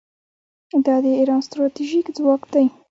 [0.85, 2.65] دا د ایران ستراتیژیک ځواک دی.